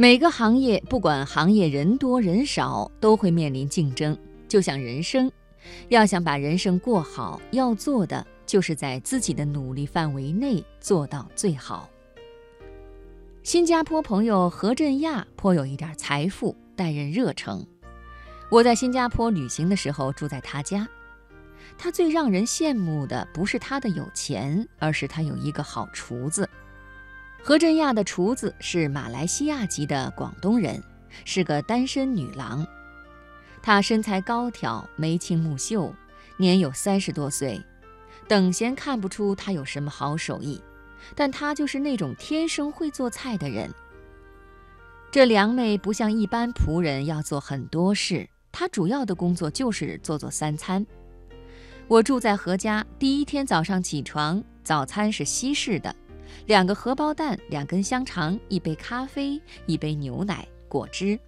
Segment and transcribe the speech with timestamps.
[0.00, 4.16] 每个行业，不管行业人多人少，都会面临竞争。
[4.46, 5.28] 就像人生，
[5.88, 11.90] 要想把人生过好，要做的就是在自己的努力范围内做到最好。
[13.42, 17.66] 新加坡朋友何振亚颇有一点财富，待人热诚。
[18.52, 20.86] 我在新加坡旅行的时候住在他家，
[21.76, 26.48] 他最让人羡慕的不是他的有钱，而是他有一个好厨子。
[27.40, 30.82] 何振亚的厨子是马来西亚籍的广东人，
[31.24, 32.66] 是个单身女郎。
[33.62, 35.94] 她身材高挑，眉清目秀，
[36.36, 37.60] 年有三十多岁。
[38.26, 40.60] 等闲看不出她有什么好手艺，
[41.14, 43.72] 但她就是那种天生会做菜的人。
[45.10, 50.86] 这梁妹不像一般仆人要做很多事，她主要的工作就是做做三餐。
[51.86, 55.94] 我住在何家，第一天早上起床，早餐是西式的。
[56.46, 61.18] 两个荷包蛋，两根香肠，一杯咖啡，一杯牛奶，果汁。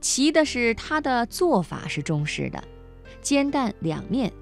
[0.00, 2.62] 奇的是，它的做法是中式的，
[3.20, 4.32] 煎蛋两面，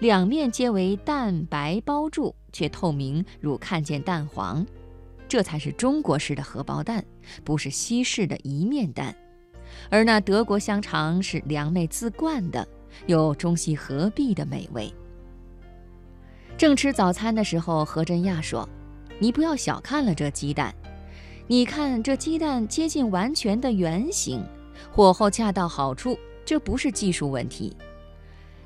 [0.00, 4.66] 两面皆为蛋白包住，却透明如看见蛋黄，
[5.28, 7.04] 这才是中国式的荷包蛋，
[7.44, 9.14] 不是西式的一面蛋。
[9.88, 12.66] 而那德国香肠是梁妹自灌的，
[13.06, 14.92] 有中西合璧的美味。
[16.58, 18.68] 正吃早餐的时候，何真亚说。
[19.18, 20.74] 你不要小看了这鸡蛋，
[21.46, 24.44] 你看这鸡蛋接近完全的圆形，
[24.90, 27.74] 火候恰到好处，这不是技术问题。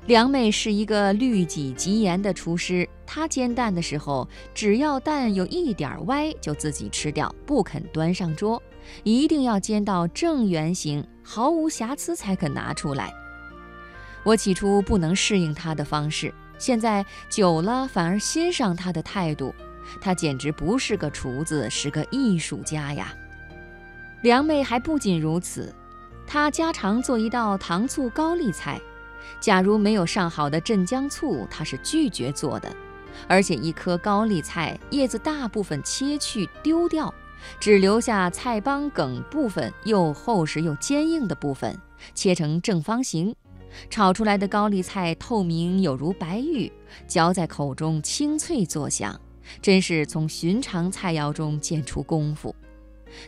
[0.07, 8.61] 梁妹是一个律己极严的厨师，她煎蛋的时候，只要蛋有一点歪，就自己吃掉，不肯端上桌，
[9.03, 13.13] 一定要煎到正圆形，毫无瑕疵才肯拿出来。
[14.23, 19.53] 我起初不能适应她的方式，现在久了反而欣赏她的态度。
[19.99, 23.13] 他简直不是个厨子，是个艺术家呀！
[24.21, 25.73] 梁妹还不仅如此，
[26.27, 28.79] 她家常做一道糖醋高丽菜，
[29.39, 32.71] 假如没有上好的镇江醋，她是拒绝做的。
[33.27, 37.13] 而且一颗高丽菜叶子大部分切去丢掉，
[37.59, 41.77] 只留下菜帮梗部分又厚实又坚硬的部分，
[42.13, 43.35] 切成正方形，
[43.89, 46.71] 炒出来的高丽菜透明有如白玉，
[47.07, 49.19] 嚼在口中清脆作响。
[49.61, 52.55] 真是从寻常菜肴中见出功夫，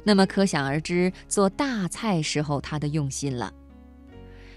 [0.03, 3.51] 那么可想而知做大菜时候他的用心了。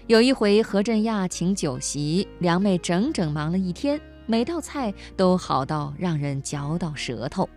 [0.05, 7.49] 有一回何振亚请酒席，梁妹整整忙了一天，每道菜都好到让人嚼到舌头。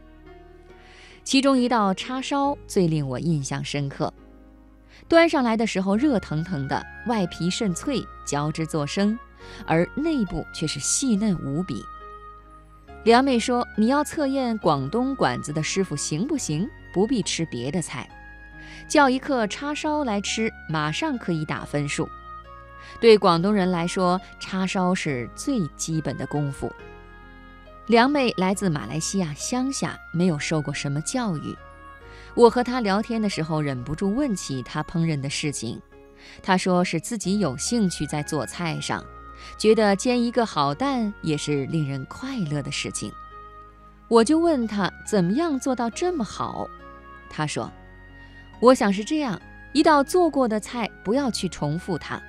[1.23, 4.13] 其中一道叉烧最令我印象深刻，
[5.07, 9.17] 端上来的时候热腾腾的，外皮甚脆，嚼之作声，
[9.65, 11.85] 而内部却是细嫩无比。
[13.03, 16.69] 梁妹说：“你要测验广东馆子的师傅行不行？
[16.93, 18.07] 不必吃别的菜，
[18.89, 22.07] 叫一客叉烧来吃，马上可以打分数。
[23.01, 26.71] 对广东人来说，叉烧是最基本的功夫。”
[27.89, 31.57] 梁妹来自马来西亚乡下，没有受过什么教育。
[32.35, 35.81] 我和她聊天的时候，忍不住问起她烹饪的事情。
[36.43, 39.03] 她说是自己有兴趣在做菜上。
[39.59, 43.13] 觉得煎一个好蛋也是令人快乐的事情，
[44.09, 46.67] 我就问他怎么样做到这么好。
[47.29, 47.71] 他说
[48.61, 49.41] ：“我想是这样，
[49.73, 52.21] 一道做过的菜不要去重复它，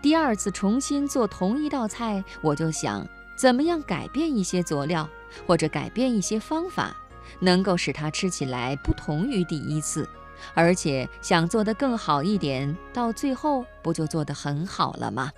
[0.00, 3.06] 第二次重新做同一道菜，我就想
[3.36, 5.08] 怎么样改变一些佐料，
[5.46, 6.96] 或者改变一些方法，
[7.38, 10.08] 能够使它吃起来不同于第一次，
[10.54, 15.30] 而且想做得更好一点，到最后不就做得很好了吗？”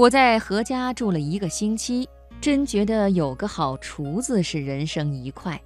[0.00, 2.08] 我在何家住了一个星期，
[2.40, 5.60] 真觉得有个好厨子是人生一快。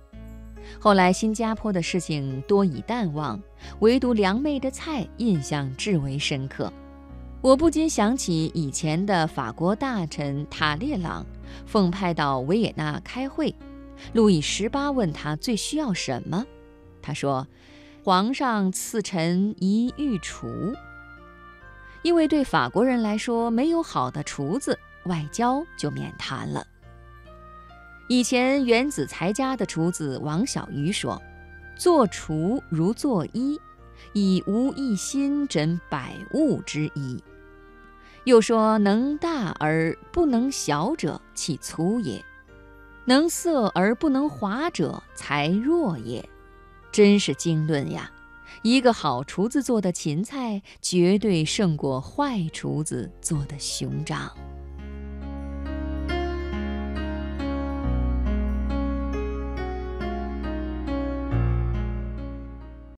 [0.81, 3.41] 后来新加坡的事情多已淡忘，
[3.79, 6.73] 唯独梁妹的菜印象至为深刻。
[7.41, 11.25] 我不禁想起以前的法国大臣塔列朗，
[11.65, 13.55] 奉派到维也纳开会，
[14.15, 16.45] 路易十八问他最需要什么，
[17.01, 17.47] 他说
[18.03, 20.49] ：“皇上赐臣一御厨。”
[22.05, 26.65] 因为对法国人来说，没有好的厨子，外交就免谈了。
[28.09, 31.21] 以前原子才家的厨子王小鱼说
[31.79, 33.59] ：“做厨如做衣，
[34.13, 37.25] 以无一心诊百物之一。”
[38.25, 42.23] 又说：“能大而不能小者，其粗也；
[43.07, 46.29] 能色而不能滑者，才弱也。”
[46.93, 48.11] 真是经论呀！
[48.63, 54.31] 一个好厨子做的芹菜，绝对胜过坏厨子做的熊掌。